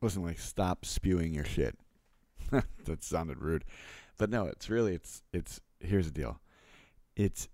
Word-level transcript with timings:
listen, 0.00 0.22
like 0.22 0.38
stop 0.38 0.84
spewing 0.84 1.34
your 1.34 1.44
shit. 1.44 1.78
that 2.50 3.02
sounded 3.02 3.40
rude, 3.40 3.64
but 4.16 4.30
no, 4.30 4.46
it's 4.46 4.70
really 4.70 4.94
it's 4.94 5.22
it's 5.32 5.60
here's 5.80 6.06
the 6.06 6.12
deal. 6.12 6.40
It's 7.16 7.48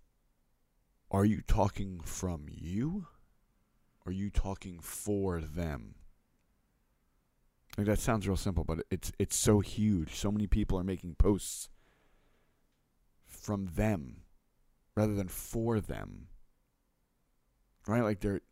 are 1.10 1.24
you 1.24 1.42
talking 1.46 2.00
from 2.00 2.46
you? 2.48 3.06
Are 4.06 4.12
you 4.12 4.30
talking 4.30 4.80
for 4.80 5.40
them? 5.40 5.94
Like 7.76 7.86
that 7.86 7.98
sounds 7.98 8.26
real 8.26 8.36
simple, 8.36 8.64
but 8.64 8.80
it's 8.90 9.10
it's 9.18 9.36
so 9.36 9.60
huge. 9.60 10.14
So 10.14 10.30
many 10.30 10.46
people 10.46 10.78
are 10.78 10.84
making 10.84 11.16
posts 11.16 11.68
from 13.26 13.70
them 13.74 14.22
rather 14.94 15.14
than 15.14 15.28
for 15.28 15.80
them. 15.80 16.28
Right? 17.86 18.02
Like 18.02 18.20
they're 18.20 18.42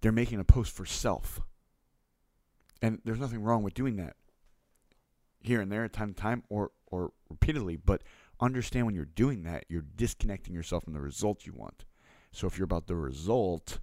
they're 0.00 0.12
making 0.12 0.40
a 0.40 0.44
post 0.44 0.72
for 0.72 0.84
self. 0.84 1.40
And 2.84 3.00
there's 3.02 3.18
nothing 3.18 3.42
wrong 3.42 3.62
with 3.62 3.72
doing 3.72 3.96
that 3.96 4.14
here 5.40 5.62
and 5.62 5.72
there, 5.72 5.84
at 5.84 5.94
time 5.94 6.12
to 6.12 6.20
time, 6.20 6.42
or 6.50 6.70
or 6.88 7.12
repeatedly. 7.30 7.76
But 7.76 8.02
understand 8.42 8.84
when 8.84 8.94
you're 8.94 9.06
doing 9.06 9.42
that, 9.44 9.64
you're 9.70 9.86
disconnecting 9.96 10.52
yourself 10.52 10.84
from 10.84 10.92
the 10.92 11.00
result 11.00 11.46
you 11.46 11.54
want. 11.54 11.86
So 12.30 12.46
if 12.46 12.58
you're 12.58 12.66
about 12.66 12.86
the 12.86 12.94
result, 12.94 13.78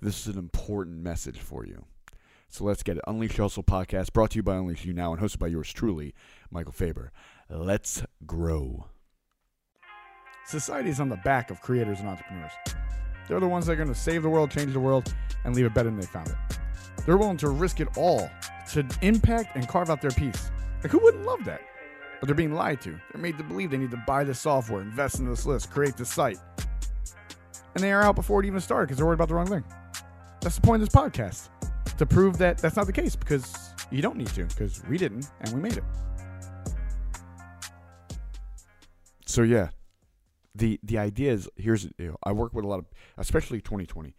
this 0.00 0.26
is 0.26 0.34
an 0.34 0.38
important 0.38 1.02
message 1.02 1.38
for 1.38 1.66
you. 1.66 1.84
So 2.48 2.64
let's 2.64 2.82
get 2.82 2.96
it. 2.96 3.04
Unleash 3.06 3.36
Hustle 3.36 3.62
podcast 3.62 4.14
brought 4.14 4.30
to 4.30 4.36
you 4.36 4.42
by 4.42 4.56
Unleash 4.56 4.86
You 4.86 4.94
Now 4.94 5.12
and 5.12 5.20
hosted 5.20 5.40
by 5.40 5.48
yours 5.48 5.70
truly, 5.70 6.14
Michael 6.50 6.72
Faber. 6.72 7.12
Let's 7.50 8.04
grow. 8.24 8.86
Society 10.46 10.88
is 10.88 10.98
on 10.98 11.10
the 11.10 11.16
back 11.18 11.50
of 11.50 11.60
creators 11.60 12.00
and 12.00 12.08
entrepreneurs. 12.08 12.52
They're 13.28 13.38
the 13.38 13.48
ones 13.48 13.66
that 13.66 13.72
are 13.72 13.76
going 13.76 13.88
to 13.88 13.94
save 13.94 14.22
the 14.22 14.30
world, 14.30 14.50
change 14.50 14.72
the 14.72 14.80
world, 14.80 15.14
and 15.44 15.54
leave 15.54 15.66
it 15.66 15.74
better 15.74 15.90
than 15.90 16.00
they 16.00 16.06
found 16.06 16.28
it. 16.28 16.58
They're 17.04 17.16
willing 17.16 17.36
to 17.38 17.48
risk 17.48 17.80
it 17.80 17.88
all 17.96 18.30
to 18.72 18.86
impact 19.02 19.56
and 19.56 19.66
carve 19.68 19.90
out 19.90 20.00
their 20.00 20.10
piece. 20.10 20.50
Like, 20.82 20.92
who 20.92 20.98
wouldn't 20.98 21.24
love 21.24 21.44
that? 21.44 21.60
But 22.20 22.26
they're 22.26 22.34
being 22.34 22.54
lied 22.54 22.80
to. 22.82 22.90
They're 23.12 23.20
made 23.20 23.36
to 23.38 23.44
believe 23.44 23.70
they 23.70 23.76
need 23.76 23.90
to 23.90 24.02
buy 24.06 24.24
this 24.24 24.38
software, 24.38 24.80
invest 24.80 25.18
in 25.18 25.28
this 25.28 25.44
list, 25.44 25.70
create 25.70 25.96
this 25.96 26.12
site. 26.12 26.38
And 27.74 27.82
they 27.82 27.92
are 27.92 28.02
out 28.02 28.14
before 28.14 28.40
it 28.42 28.46
even 28.46 28.60
started 28.60 28.86
because 28.86 28.98
they're 28.98 29.06
worried 29.06 29.14
about 29.14 29.28
the 29.28 29.34
wrong 29.34 29.46
thing. 29.46 29.64
That's 30.40 30.56
the 30.56 30.62
point 30.62 30.82
of 30.82 30.88
this 30.88 30.94
podcast 30.94 31.48
to 31.98 32.06
prove 32.06 32.38
that 32.38 32.58
that's 32.58 32.76
not 32.76 32.86
the 32.86 32.92
case 32.92 33.16
because 33.16 33.54
you 33.90 34.02
don't 34.02 34.16
need 34.16 34.28
to 34.28 34.44
because 34.44 34.82
we 34.88 34.98
didn't 34.98 35.30
and 35.40 35.52
we 35.52 35.60
made 35.60 35.76
it. 35.76 35.84
So, 39.26 39.42
yeah, 39.42 39.70
the 40.54 40.78
the 40.82 40.98
idea 40.98 41.32
is 41.32 41.48
here's 41.56 41.84
you 41.84 42.08
know, 42.08 42.16
I 42.22 42.32
work 42.32 42.52
with 42.52 42.64
a 42.64 42.68
lot 42.68 42.78
of 42.78 42.86
especially 43.16 43.60
2020. 43.60 44.14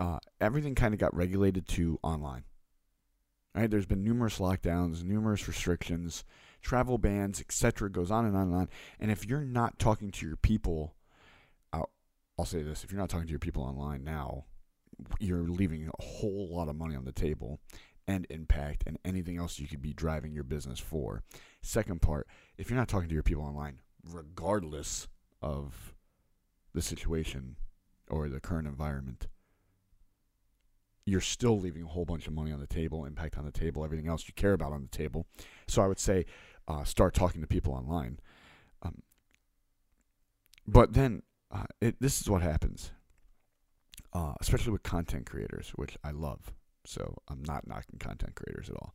Uh, 0.00 0.18
everything 0.40 0.74
kind 0.74 0.94
of 0.94 1.00
got 1.00 1.14
regulated 1.14 1.68
to 1.68 1.98
online. 2.02 2.44
Right? 3.54 3.70
There's 3.70 3.86
been 3.86 4.02
numerous 4.02 4.38
lockdowns, 4.38 5.04
numerous 5.04 5.46
restrictions, 5.46 6.24
travel 6.60 6.98
bans, 6.98 7.40
etc. 7.40 7.90
Goes 7.90 8.10
on 8.10 8.26
and 8.26 8.36
on 8.36 8.48
and 8.48 8.54
on. 8.54 8.68
And 8.98 9.10
if 9.10 9.24
you're 9.26 9.44
not 9.44 9.78
talking 9.78 10.10
to 10.10 10.26
your 10.26 10.36
people, 10.36 10.96
I'll, 11.72 11.90
I'll 12.38 12.44
say 12.44 12.62
this: 12.62 12.82
if 12.82 12.90
you're 12.90 13.00
not 13.00 13.10
talking 13.10 13.26
to 13.26 13.32
your 13.32 13.38
people 13.38 13.62
online 13.62 14.02
now, 14.02 14.46
you're 15.20 15.48
leaving 15.48 15.88
a 15.88 16.02
whole 16.02 16.48
lot 16.50 16.68
of 16.68 16.76
money 16.76 16.96
on 16.96 17.04
the 17.04 17.12
table 17.12 17.60
and 18.06 18.26
impact 18.28 18.84
and 18.86 18.98
anything 19.04 19.38
else 19.38 19.58
you 19.58 19.66
could 19.66 19.82
be 19.82 19.92
driving 19.92 20.32
your 20.32 20.44
business 20.44 20.78
for. 20.78 21.22
Second 21.62 22.02
part, 22.02 22.26
if 22.58 22.68
you're 22.68 22.78
not 22.78 22.88
talking 22.88 23.08
to 23.08 23.14
your 23.14 23.22
people 23.22 23.44
online, 23.44 23.80
regardless 24.12 25.08
of 25.40 25.94
the 26.74 26.82
situation 26.82 27.56
or 28.08 28.28
the 28.28 28.40
current 28.40 28.68
environment, 28.68 29.26
you're 31.06 31.20
still 31.20 31.58
leaving 31.58 31.82
a 31.82 31.86
whole 31.86 32.04
bunch 32.04 32.26
of 32.26 32.32
money 32.32 32.52
on 32.52 32.60
the 32.60 32.66
table, 32.66 33.04
impact 33.04 33.36
on 33.36 33.44
the 33.44 33.50
table, 33.52 33.84
everything 33.84 34.08
else 34.08 34.26
you 34.26 34.34
care 34.34 34.54
about 34.54 34.72
on 34.72 34.82
the 34.82 34.96
table. 34.96 35.26
So 35.68 35.82
I 35.82 35.86
would 35.86 35.98
say 35.98 36.24
uh, 36.66 36.84
start 36.84 37.14
talking 37.14 37.40
to 37.42 37.46
people 37.46 37.74
online. 37.74 38.20
Um, 38.82 39.02
but 40.66 40.94
then 40.94 41.22
uh, 41.50 41.64
it, 41.80 41.96
this 42.00 42.20
is 42.20 42.30
what 42.30 42.42
happens, 42.42 42.90
uh, 44.12 44.32
especially 44.40 44.72
with 44.72 44.82
content 44.82 45.26
creators, 45.26 45.72
which 45.76 45.98
I 46.02 46.10
love. 46.10 46.52
So 46.86 47.18
I'm 47.28 47.42
not 47.44 47.66
knocking 47.66 47.98
content 47.98 48.34
creators 48.34 48.70
at 48.70 48.76
all. 48.76 48.94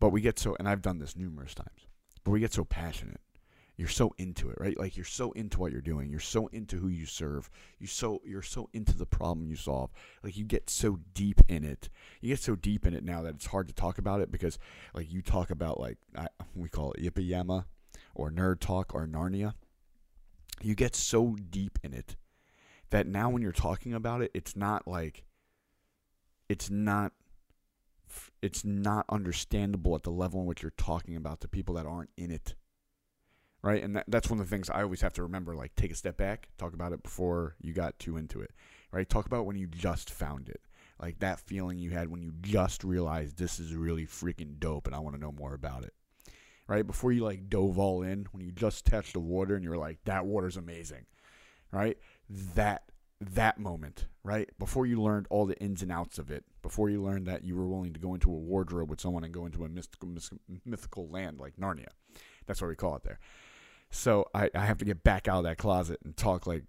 But 0.00 0.10
we 0.10 0.20
get 0.20 0.38
so, 0.38 0.56
and 0.58 0.68
I've 0.68 0.82
done 0.82 0.98
this 0.98 1.16
numerous 1.16 1.54
times, 1.54 1.86
but 2.24 2.30
we 2.30 2.40
get 2.40 2.52
so 2.52 2.64
passionate 2.64 3.20
you're 3.78 3.86
so 3.86 4.12
into 4.18 4.50
it, 4.50 4.56
right? 4.58 4.76
Like 4.76 4.96
you're 4.96 5.06
so 5.06 5.30
into 5.32 5.60
what 5.60 5.70
you're 5.70 5.80
doing. 5.80 6.10
You're 6.10 6.18
so 6.18 6.48
into 6.48 6.76
who 6.76 6.88
you 6.88 7.06
serve. 7.06 7.48
You 7.78 7.86
so 7.86 8.20
you're 8.26 8.42
so 8.42 8.68
into 8.72 8.98
the 8.98 9.06
problem 9.06 9.46
you 9.46 9.54
solve. 9.54 9.92
Like 10.24 10.36
you 10.36 10.44
get 10.44 10.68
so 10.68 10.98
deep 11.14 11.40
in 11.48 11.64
it. 11.64 11.88
You 12.20 12.30
get 12.30 12.40
so 12.40 12.56
deep 12.56 12.84
in 12.84 12.92
it 12.92 13.04
now 13.04 13.22
that 13.22 13.36
it's 13.36 13.46
hard 13.46 13.68
to 13.68 13.74
talk 13.74 13.98
about 13.98 14.20
it 14.20 14.32
because 14.32 14.58
like 14.94 15.10
you 15.12 15.22
talk 15.22 15.50
about 15.50 15.78
like 15.78 15.96
I, 16.16 16.26
we 16.56 16.68
call 16.68 16.92
it 16.92 17.02
Yippee 17.02 17.28
Yama 17.28 17.66
or 18.16 18.32
Nerd 18.32 18.58
Talk 18.58 18.92
or 18.96 19.06
Narnia. 19.06 19.54
You 20.60 20.74
get 20.74 20.96
so 20.96 21.36
deep 21.48 21.78
in 21.84 21.94
it 21.94 22.16
that 22.90 23.06
now 23.06 23.30
when 23.30 23.42
you're 23.42 23.52
talking 23.52 23.94
about 23.94 24.22
it, 24.22 24.32
it's 24.34 24.56
not 24.56 24.88
like 24.88 25.22
it's 26.48 26.68
not 26.68 27.12
it's 28.42 28.64
not 28.64 29.04
understandable 29.08 29.94
at 29.94 30.02
the 30.02 30.10
level 30.10 30.40
in 30.40 30.46
which 30.46 30.62
you're 30.62 30.72
talking 30.76 31.14
about 31.14 31.40
to 31.42 31.46
people 31.46 31.76
that 31.76 31.86
aren't 31.86 32.10
in 32.16 32.32
it 32.32 32.56
right? 33.62 33.82
And 33.82 33.96
that, 33.96 34.04
that's 34.08 34.30
one 34.30 34.38
of 34.38 34.46
the 34.46 34.50
things 34.54 34.70
I 34.70 34.82
always 34.82 35.00
have 35.00 35.12
to 35.14 35.22
remember. 35.22 35.54
Like, 35.54 35.74
take 35.76 35.90
a 35.90 35.96
step 35.96 36.16
back, 36.16 36.48
talk 36.58 36.74
about 36.74 36.92
it 36.92 37.02
before 37.02 37.56
you 37.60 37.72
got 37.72 37.98
too 37.98 38.16
into 38.16 38.40
it, 38.40 38.52
right? 38.92 39.08
Talk 39.08 39.26
about 39.26 39.46
when 39.46 39.56
you 39.56 39.66
just 39.66 40.10
found 40.10 40.48
it, 40.48 40.60
like 41.00 41.18
that 41.20 41.40
feeling 41.40 41.78
you 41.78 41.90
had 41.90 42.08
when 42.08 42.22
you 42.22 42.32
just 42.40 42.84
realized 42.84 43.36
this 43.36 43.58
is 43.58 43.74
really 43.74 44.06
freaking 44.06 44.58
dope, 44.58 44.86
and 44.86 44.94
I 44.94 45.00
want 45.00 45.16
to 45.16 45.20
know 45.20 45.32
more 45.32 45.54
about 45.54 45.84
it, 45.84 45.94
right? 46.66 46.86
Before 46.86 47.12
you 47.12 47.24
like 47.24 47.48
dove 47.48 47.78
all 47.78 48.02
in, 48.02 48.26
when 48.32 48.44
you 48.44 48.52
just 48.52 48.86
touched 48.86 49.14
the 49.14 49.20
water 49.20 49.54
and 49.54 49.64
you're 49.64 49.76
like, 49.76 49.98
that 50.04 50.26
water's 50.26 50.56
amazing, 50.56 51.06
right? 51.72 51.98
That 52.54 52.82
that 53.20 53.58
moment, 53.58 54.06
right? 54.22 54.48
Before 54.58 54.86
you 54.86 55.02
learned 55.02 55.26
all 55.28 55.44
the 55.44 55.58
ins 55.58 55.82
and 55.82 55.90
outs 55.90 56.18
of 56.18 56.30
it, 56.30 56.44
before 56.62 56.88
you 56.88 57.02
learned 57.02 57.26
that 57.26 57.44
you 57.44 57.56
were 57.56 57.66
willing 57.66 57.92
to 57.92 58.00
go 58.00 58.14
into 58.14 58.30
a 58.30 58.36
wardrobe 58.36 58.90
with 58.90 59.00
someone 59.00 59.24
and 59.24 59.34
go 59.34 59.44
into 59.44 59.64
a 59.64 59.68
mystical, 59.68 60.08
mythical 60.64 61.08
land 61.08 61.40
like 61.40 61.56
Narnia. 61.56 61.88
That's 62.46 62.62
what 62.62 62.68
we 62.68 62.76
call 62.76 62.94
it 62.96 63.02
there. 63.02 63.18
So 63.90 64.26
I, 64.34 64.50
I 64.54 64.66
have 64.66 64.78
to 64.78 64.84
get 64.84 65.02
back 65.02 65.28
out 65.28 65.38
of 65.38 65.44
that 65.44 65.58
closet 65.58 65.98
and 66.04 66.16
talk 66.16 66.46
like 66.46 66.64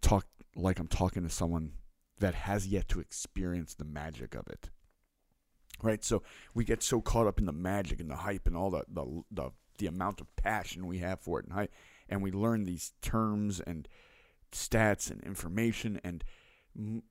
talk 0.00 0.26
like 0.56 0.78
I'm 0.78 0.88
talking 0.88 1.22
to 1.22 1.30
someone 1.30 1.72
that 2.18 2.34
has 2.34 2.66
yet 2.66 2.88
to 2.88 3.00
experience 3.00 3.74
the 3.74 3.84
magic 3.84 4.34
of 4.34 4.46
it. 4.48 4.70
Right? 5.82 6.04
So 6.04 6.22
we 6.54 6.64
get 6.64 6.82
so 6.82 7.00
caught 7.00 7.26
up 7.26 7.38
in 7.38 7.46
the 7.46 7.52
magic 7.52 8.00
and 8.00 8.10
the 8.10 8.16
hype 8.16 8.46
and 8.46 8.56
all 8.56 8.70
the 8.70 8.84
the 8.88 9.22
the, 9.30 9.50
the 9.78 9.86
amount 9.86 10.20
of 10.20 10.34
passion 10.36 10.86
we 10.86 10.98
have 10.98 11.20
for 11.20 11.40
it 11.40 11.46
and 11.46 11.54
hype, 11.54 11.72
and 12.08 12.22
we 12.22 12.30
learn 12.30 12.64
these 12.64 12.92
terms 13.02 13.60
and 13.60 13.88
stats 14.52 15.10
and 15.10 15.22
information 15.22 16.00
and 16.04 16.24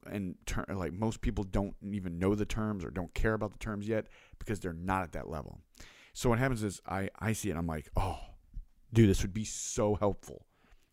and 0.06 0.36
ter- 0.46 0.66
like 0.70 0.94
most 0.94 1.22
people 1.22 1.44
don't 1.44 1.76
even 1.90 2.20
know 2.20 2.36
the 2.36 2.46
terms 2.46 2.84
or 2.84 2.90
don't 2.90 3.14
care 3.14 3.34
about 3.34 3.52
the 3.52 3.58
terms 3.58 3.88
yet 3.88 4.08
because 4.40 4.60
they're 4.60 4.74
not 4.74 5.04
at 5.04 5.12
that 5.14 5.30
level. 5.30 5.60
So 6.14 6.30
what 6.30 6.40
happens 6.40 6.64
is 6.64 6.82
I 6.88 7.10
I 7.20 7.34
see 7.34 7.50
it 7.50 7.58
I'm 7.58 7.68
like, 7.68 7.90
"Oh, 7.96 8.20
dude, 8.94 9.10
this 9.10 9.22
would 9.22 9.34
be 9.34 9.46
so 9.46 9.96
helpful. 9.96 10.46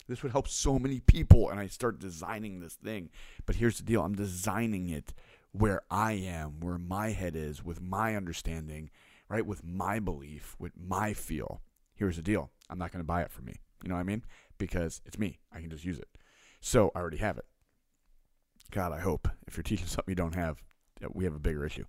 This 0.08 0.22
would 0.22 0.32
help 0.32 0.48
so 0.48 0.78
many 0.78 1.00
people. 1.00 1.50
And 1.50 1.60
I 1.60 1.68
start 1.68 2.00
designing 2.00 2.60
this 2.60 2.74
thing. 2.74 3.10
But 3.46 3.56
here's 3.56 3.76
the 3.76 3.84
deal 3.84 4.02
I'm 4.02 4.16
designing 4.16 4.88
it 4.88 5.12
where 5.52 5.82
I 5.90 6.12
am, 6.12 6.60
where 6.60 6.78
my 6.78 7.10
head 7.10 7.36
is, 7.36 7.64
with 7.64 7.80
my 7.80 8.16
understanding, 8.16 8.90
right? 9.28 9.46
With 9.46 9.64
my 9.64 9.98
belief, 9.98 10.56
with 10.58 10.72
my 10.76 11.12
feel. 11.12 11.60
Here's 11.94 12.16
the 12.16 12.22
deal 12.22 12.50
I'm 12.68 12.78
not 12.78 12.92
going 12.92 13.02
to 13.02 13.06
buy 13.06 13.22
it 13.22 13.30
from 13.30 13.44
me. 13.44 13.54
You 13.82 13.88
know 13.88 13.94
what 13.94 14.00
I 14.00 14.04
mean? 14.04 14.24
Because 14.58 15.00
it's 15.04 15.18
me. 15.18 15.38
I 15.52 15.60
can 15.60 15.70
just 15.70 15.84
use 15.84 15.98
it. 15.98 16.08
So 16.60 16.90
I 16.94 16.98
already 16.98 17.18
have 17.18 17.38
it. 17.38 17.46
God, 18.70 18.92
I 18.92 19.00
hope 19.00 19.28
if 19.46 19.56
you're 19.56 19.62
teaching 19.62 19.86
something 19.86 20.10
you 20.10 20.16
don't 20.16 20.34
have, 20.34 20.62
we 21.12 21.24
have 21.24 21.34
a 21.34 21.40
bigger 21.40 21.64
issue. 21.64 21.84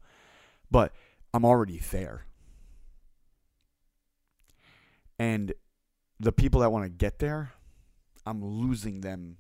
But 0.70 0.94
I'm 1.34 1.46
already 1.46 1.80
there. 1.92 2.26
And 5.20 5.54
the 6.22 6.32
people 6.32 6.62
that 6.62 6.72
want 6.72 6.86
to 6.86 6.90
get 6.90 7.18
there, 7.18 7.54
I'm 8.28 8.44
losing 8.44 9.02
them 9.02 9.38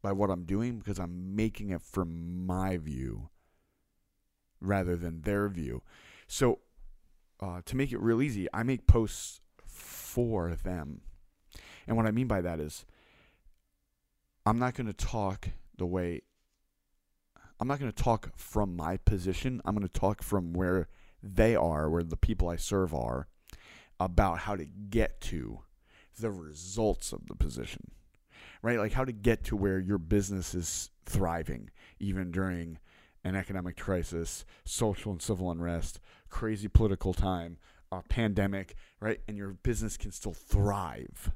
by 0.00 0.12
what 0.12 0.30
I'm 0.30 0.44
doing 0.44 0.78
because 0.78 1.00
I'm 1.00 1.34
making 1.34 1.70
it 1.70 1.82
from 1.82 2.46
my 2.46 2.76
view 2.76 3.30
rather 4.60 4.96
than 4.96 5.22
their 5.22 5.48
view. 5.48 5.82
So, 6.28 6.60
uh, 7.40 7.62
to 7.64 7.76
make 7.76 7.90
it 7.90 8.00
real 8.00 8.22
easy, 8.22 8.46
I 8.54 8.62
make 8.62 8.86
posts 8.86 9.40
for 9.66 10.54
them. 10.54 11.00
And 11.86 11.96
what 11.96 12.06
I 12.06 12.12
mean 12.12 12.28
by 12.28 12.40
that 12.42 12.60
is, 12.60 12.86
I'm 14.46 14.58
not 14.58 14.74
going 14.74 14.86
to 14.86 14.92
talk 14.92 15.48
the 15.76 15.86
way, 15.86 16.22
I'm 17.58 17.66
not 17.66 17.80
going 17.80 17.90
to 17.90 18.02
talk 18.02 18.30
from 18.36 18.76
my 18.76 18.98
position. 18.98 19.60
I'm 19.64 19.74
going 19.74 19.86
to 19.86 20.00
talk 20.00 20.22
from 20.22 20.52
where 20.52 20.88
they 21.22 21.56
are, 21.56 21.90
where 21.90 22.04
the 22.04 22.16
people 22.16 22.48
I 22.48 22.56
serve 22.56 22.94
are, 22.94 23.26
about 23.98 24.40
how 24.40 24.54
to 24.54 24.64
get 24.64 25.20
to 25.22 25.60
the 26.14 26.30
results 26.30 27.12
of 27.12 27.26
the 27.26 27.34
position, 27.34 27.90
right? 28.62 28.78
Like 28.78 28.92
how 28.92 29.04
to 29.04 29.12
get 29.12 29.44
to 29.44 29.56
where 29.56 29.78
your 29.78 29.98
business 29.98 30.54
is 30.54 30.90
thriving, 31.06 31.70
even 31.98 32.30
during 32.30 32.78
an 33.24 33.34
economic 33.36 33.76
crisis, 33.76 34.44
social 34.64 35.12
and 35.12 35.22
civil 35.22 35.50
unrest, 35.50 35.98
crazy 36.28 36.68
political 36.68 37.14
time, 37.14 37.58
a 37.90 38.02
pandemic, 38.02 38.74
right? 39.00 39.20
And 39.28 39.36
your 39.36 39.50
business 39.50 39.96
can 39.96 40.12
still 40.12 40.34
thrive. 40.34 41.30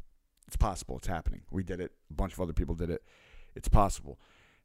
It's 0.46 0.56
possible. 0.56 0.98
It's 0.98 1.06
happening. 1.06 1.42
We 1.50 1.62
did 1.62 1.80
it. 1.80 1.92
A 2.10 2.14
bunch 2.14 2.32
of 2.32 2.40
other 2.40 2.52
people 2.52 2.74
did 2.74 2.90
it. 2.90 3.02
It's 3.54 3.68
possible. 3.68 4.18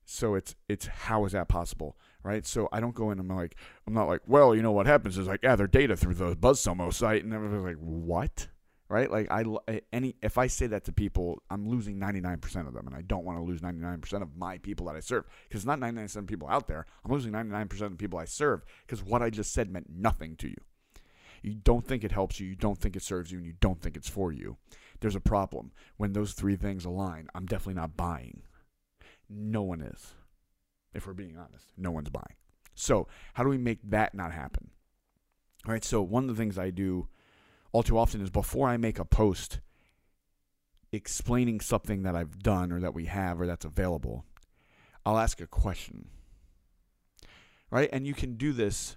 So 0.05 0.35
it's 0.35 0.55
it's 0.67 0.85
how 0.87 1.25
is 1.25 1.31
that 1.31 1.47
possible, 1.47 1.97
right? 2.23 2.45
So 2.45 2.67
I 2.71 2.79
don't 2.79 2.95
go 2.95 3.11
in. 3.11 3.19
And 3.19 3.31
I'm 3.31 3.37
like 3.37 3.55
I'm 3.87 3.93
not 3.93 4.07
like 4.07 4.21
well, 4.27 4.53
you 4.53 4.61
know 4.61 4.71
what 4.71 4.85
happens 4.85 5.17
is 5.17 5.27
I 5.27 5.37
gather 5.37 5.67
data 5.67 5.95
through 5.95 6.15
the 6.15 6.35
BuzzSumo 6.35 6.93
site, 6.93 7.23
and 7.23 7.33
everybody's 7.33 7.63
like 7.63 7.77
what, 7.77 8.47
right? 8.93 9.09
Like 9.09 9.27
I 9.31 9.43
any 9.91 10.15
if 10.21 10.37
I 10.37 10.45
say 10.45 10.67
that 10.67 10.85
to 10.85 10.91
people, 10.91 11.41
I'm 11.49 11.67
losing 11.67 11.99
99% 11.99 12.67
of 12.67 12.75
them, 12.75 12.85
and 12.85 12.95
I 12.95 13.01
don't 13.01 13.25
want 13.25 13.39
to 13.39 13.43
lose 13.43 13.59
99% 13.59 14.21
of 14.21 14.37
my 14.37 14.59
people 14.59 14.85
that 14.85 14.95
I 14.95 14.99
serve 14.99 15.25
because 15.49 15.65
not 15.65 15.79
99% 15.79 16.15
of 16.15 16.27
people 16.27 16.47
out 16.47 16.67
there. 16.67 16.85
I'm 17.03 17.11
losing 17.11 17.31
99% 17.31 17.71
of 17.81 17.91
the 17.91 17.97
people 17.97 18.19
I 18.19 18.25
serve 18.25 18.63
because 18.85 19.03
what 19.03 19.23
I 19.23 19.31
just 19.31 19.51
said 19.51 19.71
meant 19.71 19.89
nothing 19.89 20.35
to 20.37 20.47
you. 20.47 20.61
You 21.41 21.55
don't 21.55 21.85
think 21.85 22.03
it 22.03 22.11
helps 22.11 22.39
you, 22.39 22.47
you 22.47 22.55
don't 22.55 22.79
think 22.79 22.95
it 22.95 23.01
serves 23.01 23.31
you, 23.31 23.39
and 23.39 23.47
you 23.47 23.55
don't 23.59 23.81
think 23.81 23.97
it's 23.97 24.07
for 24.07 24.31
you. 24.31 24.57
There's 24.99 25.15
a 25.15 25.19
problem 25.19 25.71
when 25.97 26.13
those 26.13 26.33
three 26.33 26.55
things 26.55 26.85
align. 26.85 27.27
I'm 27.33 27.47
definitely 27.47 27.81
not 27.81 27.97
buying. 27.97 28.43
No 29.27 29.63
one 29.63 29.81
is. 29.81 30.13
If 30.93 31.07
we're 31.07 31.13
being 31.13 31.35
honest, 31.35 31.65
no 31.75 31.89
one's 31.89 32.11
buying. 32.11 32.37
So, 32.75 33.07
how 33.33 33.43
do 33.43 33.49
we 33.49 33.57
make 33.57 33.79
that 33.89 34.13
not 34.13 34.31
happen? 34.31 34.69
All 35.65 35.73
right, 35.73 35.83
so 35.83 36.03
one 36.03 36.29
of 36.29 36.29
the 36.29 36.39
things 36.39 36.59
I 36.59 36.69
do 36.69 37.07
all 37.73 37.83
too 37.83 37.97
often 37.97 38.21
is 38.21 38.29
before 38.29 38.69
I 38.69 38.77
make 38.77 38.99
a 38.99 39.05
post 39.05 39.59
explaining 40.91 41.59
something 41.59 42.03
that 42.03 42.15
I've 42.15 42.39
done 42.39 42.71
or 42.71 42.79
that 42.79 42.93
we 42.93 43.05
have 43.05 43.41
or 43.41 43.47
that's 43.47 43.65
available, 43.65 44.23
I'll 45.05 45.17
ask 45.17 45.41
a 45.41 45.47
question. 45.47 46.07
Right? 47.69 47.89
And 47.91 48.07
you 48.07 48.13
can 48.13 48.37
do 48.37 48.53
this 48.53 48.95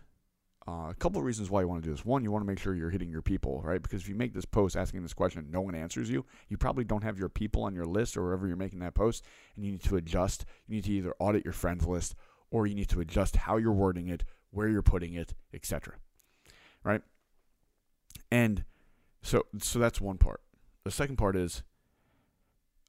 uh, 0.68 0.88
a 0.90 0.94
couple 0.94 1.20
of 1.20 1.24
reasons 1.24 1.48
why 1.48 1.60
you 1.60 1.68
want 1.68 1.82
to 1.82 1.88
do 1.88 1.94
this. 1.94 2.04
One, 2.04 2.24
you 2.24 2.32
want 2.32 2.42
to 2.42 2.46
make 2.46 2.58
sure 2.58 2.74
you're 2.74 2.90
hitting 2.90 3.08
your 3.08 3.22
people, 3.22 3.62
right? 3.62 3.80
Because 3.80 4.02
if 4.02 4.08
you 4.08 4.16
make 4.16 4.34
this 4.34 4.44
post 4.44 4.76
asking 4.76 5.02
this 5.02 5.14
question 5.14 5.40
and 5.40 5.52
no 5.52 5.60
one 5.60 5.76
answers 5.76 6.10
you, 6.10 6.24
you 6.48 6.56
probably 6.56 6.82
don't 6.82 7.04
have 7.04 7.18
your 7.18 7.28
people 7.28 7.62
on 7.62 7.74
your 7.74 7.84
list 7.84 8.16
or 8.16 8.24
wherever 8.24 8.48
you're 8.48 8.56
making 8.56 8.80
that 8.80 8.94
post, 8.94 9.24
and 9.54 9.64
you 9.64 9.70
need 9.70 9.84
to 9.84 9.96
adjust. 9.96 10.44
You 10.66 10.74
need 10.74 10.84
to 10.84 10.92
either 10.92 11.14
audit 11.20 11.44
your 11.44 11.52
friends 11.52 11.86
list 11.86 12.16
or 12.50 12.66
you 12.66 12.74
need 12.74 12.88
to 12.88 13.00
adjust 13.00 13.36
how 13.36 13.58
you're 13.58 13.72
wording 13.72 14.08
it, 14.08 14.24
where 14.50 14.68
you're 14.68 14.82
putting 14.82 15.14
it, 15.14 15.34
etc. 15.54 15.94
Right? 16.82 17.02
And 18.30 18.64
so, 19.22 19.46
so 19.60 19.78
that's 19.78 20.00
one 20.00 20.18
part. 20.18 20.40
The 20.84 20.90
second 20.90 21.16
part 21.16 21.36
is 21.36 21.62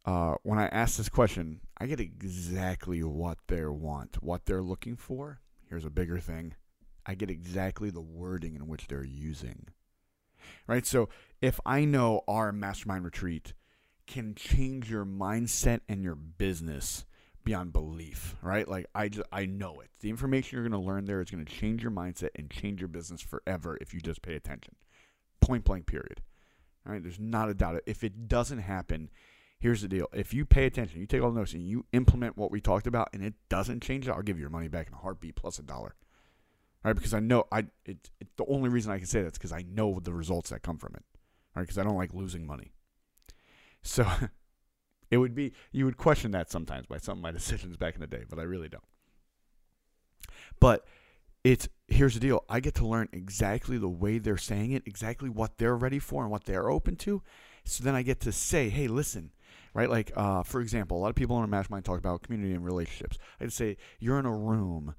uh, 0.06 0.36
when 0.44 0.58
I 0.58 0.68
ask 0.68 0.98
this 0.98 1.10
question, 1.10 1.62
I 1.78 1.86
get 1.86 2.00
exactly 2.00 3.04
what 3.04 3.40
they 3.48 3.66
want, 3.66 4.24
what 4.24 4.46
they're 4.46 4.62
looking 4.62 4.96
for. 4.96 5.42
Here's 5.70 5.86
a 5.86 5.90
bigger 5.90 6.20
thing 6.20 6.54
I 7.06 7.16
get 7.16 7.30
exactly 7.30 7.90
the 7.90 8.02
wording 8.02 8.56
in 8.56 8.68
which 8.68 8.88
they're 8.88 9.04
using. 9.04 9.68
Right? 10.66 10.86
So 10.86 11.10
if 11.42 11.60
I 11.66 11.86
know 11.86 12.22
our 12.28 12.52
mastermind 12.52 13.06
retreat 13.06 13.54
can 14.06 14.34
change 14.36 14.90
your 14.90 15.06
mindset 15.06 15.82
and 15.90 16.04
your 16.04 16.16
business 16.16 17.06
beyond 17.44 17.74
belief, 17.74 18.36
right? 18.42 18.68
Like 18.68 18.88
I 18.94 19.10
just, 19.10 19.28
I 19.32 19.46
know 19.46 19.80
it. 19.82 19.90
The 20.00 20.10
information 20.10 20.58
you're 20.58 20.68
going 20.68 20.82
to 20.82 20.86
learn 20.86 21.06
there 21.06 21.22
is 21.22 21.30
going 21.30 21.46
to 21.46 21.52
change 21.52 21.82
your 21.82 21.92
mindset 21.92 22.30
and 22.36 22.50
change 22.50 22.82
your 22.82 22.88
business 22.90 23.22
forever 23.22 23.78
if 23.80 23.94
you 23.94 24.00
just 24.00 24.22
pay 24.22 24.36
attention. 24.36 24.76
Point 25.42 25.64
blank 25.64 25.86
period. 25.86 26.22
All 26.86 26.94
right? 26.94 27.04
There's 27.04 27.20
not 27.20 27.50
a 27.50 27.54
doubt. 27.54 27.82
If 27.86 28.04
it 28.04 28.28
doesn't 28.28 28.60
happen, 28.60 29.10
here's 29.60 29.82
the 29.82 29.88
deal. 29.88 30.08
If 30.14 30.34
you 30.34 30.46
pay 30.46 30.66
attention, 30.66 31.00
you 31.00 31.08
take 31.08 31.22
all 31.22 31.32
the 31.32 31.40
notes 31.40 31.54
and 31.54 31.64
you 31.64 31.86
implement 31.94 32.38
what 32.38 32.52
we 32.52 32.62
talked 32.62 32.88
about 32.88 33.10
and 33.14 33.24
it 33.24 33.34
doesn't 33.50 33.84
change 33.84 34.08
I'll 34.08 34.22
give 34.22 34.38
you 34.38 34.42
your 34.42 34.50
money 34.50 34.68
back 34.68 34.88
in 34.88 34.94
a 34.94 34.98
heartbeat 34.98 35.36
plus 35.36 35.60
a 35.60 35.64
dollar 35.64 35.96
right? 36.88 36.96
Because 36.96 37.14
I 37.14 37.20
know 37.20 37.46
I 37.52 37.66
it, 37.86 38.10
it 38.20 38.28
the 38.38 38.46
only 38.48 38.70
reason 38.70 38.92
I 38.92 38.98
can 38.98 39.08
say 39.08 39.22
that's 39.22 39.38
because 39.38 39.52
I 39.52 39.64
know 39.70 40.00
the 40.00 40.14
results 40.14 40.50
that 40.50 40.62
come 40.62 40.78
from 40.78 40.94
it, 40.96 41.04
right? 41.56 41.64
Because 41.64 41.78
I 41.78 41.84
don't 41.84 41.98
like 41.98 42.14
losing 42.14 42.46
money. 42.46 42.72
So 43.84 44.08
it 45.12 45.18
would 45.18 45.36
be 45.36 45.54
you 45.72 45.86
would 45.86 45.98
question 45.98 46.32
that 46.32 46.50
sometimes 46.50 46.86
by 46.88 46.98
some 46.98 47.18
of 47.18 47.22
my 47.22 47.32
decisions 47.40 47.78
back 47.78 47.96
in 47.96 48.02
the 48.02 48.08
day, 48.08 48.24
but 48.30 48.40
I 48.40 48.44
really 48.44 48.70
don't. 48.70 48.84
But 50.60 50.86
it's 51.52 51.70
here's 51.88 52.14
the 52.14 52.20
deal: 52.20 52.44
I 52.50 52.60
get 52.60 52.76
to 52.76 52.88
learn 52.88 53.10
exactly 53.12 53.78
the 53.78 53.90
way 53.90 54.18
they're 54.18 54.38
saying 54.38 54.72
it, 54.72 54.84
exactly 54.86 55.30
what 55.30 55.58
they're 55.58 55.76
ready 55.76 56.00
for 56.00 56.24
and 56.24 56.32
what 56.32 56.46
they're 56.46 56.70
open 56.70 56.96
to. 56.98 57.22
So 57.64 57.84
then 57.84 57.96
I 57.96 58.02
get 58.02 58.22
to 58.22 58.32
say, 58.32 58.70
hey, 58.70 58.88
listen, 58.88 59.32
right? 59.74 59.90
Like, 59.90 60.12
uh, 60.16 60.44
for 60.44 60.62
example, 60.62 60.98
a 60.98 61.02
lot 61.02 61.10
of 61.10 61.16
people 61.16 61.38
in 61.38 61.44
a 61.44 61.48
mastermind 61.48 61.84
talk 61.84 62.00
about 62.00 62.24
community 62.24 62.54
and 62.54 62.64
relationships. 62.64 63.18
I'd 63.42 63.52
say 63.52 63.78
you're 64.00 64.20
in 64.20 64.26
a 64.26 64.36
room 64.36 64.96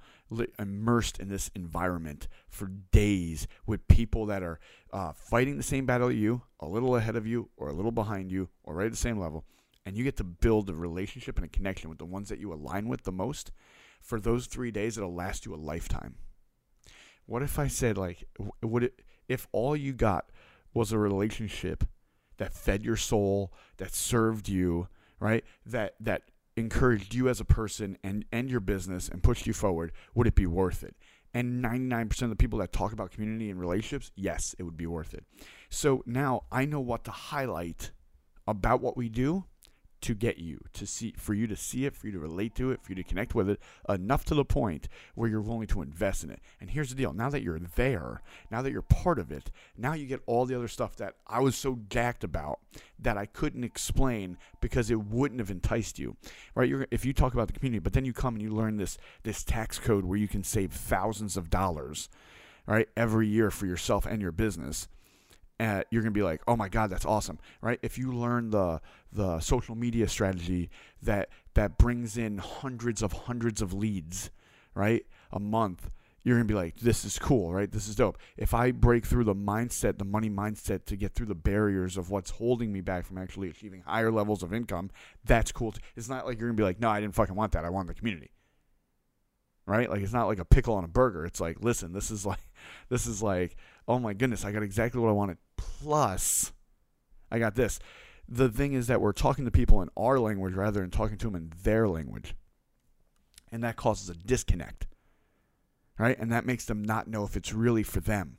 immersed 0.59 1.19
in 1.19 1.29
this 1.29 1.50
environment 1.55 2.29
for 2.49 2.67
days 2.93 3.47
with 3.67 3.89
people 3.89 4.27
that 4.27 4.43
are 4.43 4.61
uh, 4.93 5.12
fighting 5.12 5.56
the 5.56 5.62
same 5.62 5.87
battle 5.87 6.12
you, 6.12 6.43
a 6.61 6.67
little 6.67 6.97
ahead 6.97 7.17
of 7.17 7.27
you, 7.27 7.49
or 7.56 7.69
a 7.69 7.73
little 7.73 7.91
behind 7.91 8.31
you, 8.31 8.51
or 8.62 8.75
right 8.75 8.87
at 8.87 8.93
the 8.93 8.99
same 8.99 9.19
level, 9.19 9.44
and 9.87 9.97
you 9.97 10.05
get 10.05 10.19
to 10.19 10.25
build 10.25 10.69
a 10.69 10.75
relationship 10.75 11.37
and 11.37 11.47
a 11.47 11.49
connection 11.49 11.89
with 11.89 11.99
the 11.99 12.05
ones 12.05 12.29
that 12.29 12.39
you 12.39 12.53
align 12.53 12.89
with 12.89 13.05
the 13.05 13.12
most. 13.12 13.51
For 14.03 14.21
those 14.21 14.47
three 14.47 14.71
days, 14.71 14.99
it'll 14.99 15.15
last 15.15 15.47
you 15.47 15.55
a 15.55 15.56
lifetime. 15.56 16.17
What 17.29 17.43
if 17.43 17.59
I 17.59 17.67
said, 17.67 17.99
like, 17.99 18.25
would 18.63 18.85
it, 18.85 19.03
if 19.29 19.47
all 19.53 19.77
you 19.77 19.93
got 19.93 20.31
was 20.73 20.93
a 20.93 20.99
relationship 20.99 21.85
that 22.39 22.55
fed 22.55 22.83
your 22.83 22.97
soul, 22.97 23.53
that 23.77 23.93
served 23.93 24.49
you, 24.49 24.89
right? 25.21 25.45
That 25.67 25.95
that 26.01 26.23
encouraged 26.57 27.13
you 27.13 27.29
as 27.29 27.39
a 27.39 27.45
person 27.45 27.99
and 28.03 28.25
and 28.33 28.51
your 28.51 28.61
business 28.61 29.11
and 29.11 29.23
pushed 29.23 29.47
you 29.47 29.53
forward, 29.53 29.93
would 30.15 30.27
it 30.27 30.35
be 30.35 30.47
worth 30.47 30.83
it? 30.83 30.97
And 31.35 31.63
99% 31.63 32.23
of 32.23 32.31
the 32.31 32.37
people 32.37 32.59
that 32.61 32.73
talk 32.73 32.95
about 32.95 33.11
community 33.11 33.51
and 33.51 33.61
relationships, 33.61 34.11
yes, 34.17 34.55
it 34.59 34.63
would 34.63 34.79
be 34.79 34.87
worth 34.87 35.13
it. 35.13 35.27
So 35.69 36.03
now 36.07 36.45
I 36.51 36.65
know 36.65 36.81
what 36.81 37.05
to 37.05 37.11
highlight 37.11 37.91
about 38.47 38.81
what 38.81 38.97
we 38.97 39.11
do 39.11 39.45
to 40.00 40.15
get 40.15 40.39
you 40.39 40.61
to 40.73 40.87
see 40.87 41.12
for 41.17 41.35
you 41.35 41.47
to 41.47 41.56
see 41.56 41.85
it 41.85 41.97
for 41.97 42.06
you 42.06 42.12
to 42.12 42.19
relate 42.19 42.55
to 42.55 42.71
it 42.71 42.83
for 42.83 42.93
you 42.93 42.97
to 42.97 43.03
connect 43.03 43.35
with 43.35 43.49
it 43.49 43.61
enough 43.89 44.25
to 44.25 44.35
the 44.35 44.45
point 44.45 44.89
where 45.15 45.29
you're 45.29 45.41
willing 45.41 45.67
to 45.67 45.83
invest 45.83 46.25
in 46.25 46.31
it. 46.31 46.41
And 46.61 46.71
here's 46.71 46.91
the 46.91 46.95
deal. 46.95 47.12
Now 47.12 47.31
that 47.31 47.43
you're 47.43 47.59
there 47.59 48.23
now 48.50 48.62
that 48.62 48.73
you're 48.73 48.83
part 48.83 49.19
of 49.19 49.33
it 49.33 49.50
now 49.77 49.93
you 49.95 50.06
get 50.06 50.23
all 50.27 50.47
the 50.47 50.55
other 50.55 50.69
stuff 50.69 50.97
that 50.97 51.15
i 51.27 51.41
was 51.41 51.56
so 51.56 51.79
jacked 51.89 52.23
about 52.25 52.61
that 52.99 53.17
i 53.17 53.27
couldn't 53.27 53.65
explain 53.65 54.37
because 54.61 54.91
it 54.91 55.00
wouldn't 55.00 55.41
have 55.41 55.50
enticed 55.50 55.99
you. 55.99 56.17
Right? 56.55 56.69
You're, 56.69 56.87
if 56.91 57.05
you 57.05 57.12
talk 57.12 57.35
about 57.35 57.49
the 57.49 57.53
community 57.53 57.81
but 57.81 57.93
then 57.93 58.05
you 58.05 58.12
come 58.12 58.35
and 58.35 58.43
you 58.43 58.51
learn 58.51 58.77
this 58.77 58.99
this 59.23 59.43
tax 59.43 59.79
code 59.79 60.05
where 60.05 60.19
you 60.19 60.29
can 60.29 60.44
save 60.44 60.73
thousands 60.73 61.37
of 61.37 61.51
dollars 61.51 62.09
right 62.67 62.89
every 62.97 63.27
year 63.27 63.51
for 63.51 63.67
yourself 63.67 64.06
and 64.06 64.22
your 64.22 64.32
business 64.32 64.89
you're 65.60 66.03
gonna 66.03 66.10
be 66.10 66.22
like, 66.22 66.43
oh 66.46 66.56
my 66.56 66.69
god, 66.69 66.91
that's 66.91 67.06
awesome, 67.06 67.38
right? 67.60 67.79
If 67.82 67.98
you 67.98 68.12
learn 68.12 68.50
the 68.50 68.81
the 69.12 69.41
social 69.41 69.74
media 69.74 70.08
strategy 70.08 70.70
that 71.03 71.31
that 71.55 71.79
brings 71.79 72.17
in 72.17 72.38
hundreds 72.38 73.03
of 73.03 73.12
hundreds 73.12 73.62
of 73.62 73.72
leads, 73.72 74.31
right, 74.74 75.05
a 75.32 75.41
month, 75.41 75.91
you're 76.22 76.36
gonna 76.36 76.46
be 76.46 76.55
like, 76.55 76.77
this 76.77 77.05
is 77.05 77.19
cool, 77.19 77.53
right? 77.53 77.70
This 77.70 77.88
is 77.88 77.96
dope. 77.96 78.19
If 78.36 78.55
I 78.55 78.70
break 78.70 79.06
through 79.06 79.24
the 79.24 79.34
mindset, 79.34 79.98
the 79.98 80.05
money 80.05 80.31
mindset, 80.31 80.84
to 80.86 80.96
get 80.96 81.15
through 81.15 81.27
the 81.27 81.34
barriers 81.34 81.96
of 81.96 82.10
what's 82.10 82.31
holding 82.31 82.72
me 82.72 82.81
back 82.81 83.05
from 83.05 83.19
actually 83.19 83.48
achieving 83.48 83.82
higher 83.82 84.12
levels 84.12 84.43
of 84.43 84.53
income, 84.53 84.91
that's 85.24 85.53
cool. 85.53 85.74
It's 85.96 86.08
not 86.08 86.27
like 86.27 86.38
you're 86.38 86.48
gonna 86.48 86.56
be 86.56 86.62
like, 86.62 86.81
no, 86.81 86.88
I 86.88 87.00
didn't 87.00 87.15
fucking 87.15 87.34
want 87.34 87.53
that. 87.53 87.65
I 87.65 87.70
want 87.70 87.88
the 87.88 87.94
community 87.94 88.31
right? 89.69 89.91
Like 89.91 90.00
it's 90.00 90.15
not 90.15 90.27
like 90.27 90.38
a 90.38 90.44
pickle 90.46 90.74
on 90.74 90.84
a 90.84 90.88
burger. 90.88 91.27
It's 91.27 91.41
like, 91.41 91.58
listen, 91.60 91.93
this 91.93 92.10
is 92.10 92.24
like, 92.24 92.41
this 92.88 93.06
is 93.06 93.22
like, 93.22 93.55
oh 93.86 93.98
my 93.98 94.15
goodness, 94.15 94.44
I 94.44 94.50
got 94.50 94.62
exactly 94.62 95.00
what 95.00 95.10
I 95.10 95.12
wanted. 95.12 95.36
Plus, 95.58 96.53
I 97.31 97.38
got 97.38 97.55
this. 97.55 97.79
The 98.27 98.48
thing 98.48 98.72
is 98.72 98.86
that 98.86 99.00
we're 99.00 99.12
talking 99.12 99.44
to 99.44 99.50
people 99.50 99.82
in 99.82 99.91
our 99.96 100.19
language 100.19 100.55
rather 100.55 100.81
than 100.81 100.91
talking 100.91 101.19
to 101.19 101.27
them 101.27 101.34
in 101.34 101.53
their 101.62 101.86
language, 101.86 102.34
and 103.53 103.62
that 103.62 103.77
causes 103.77 104.08
a 104.08 104.15
disconnect, 104.15 104.86
right? 105.98 106.19
And 106.19 106.32
that 106.32 106.46
makes 106.46 106.65
them 106.65 106.82
not 106.82 107.08
know 107.08 107.24
if 107.24 107.36
it's 107.36 107.53
really 107.53 107.82
for 107.82 108.00
them. 108.00 108.38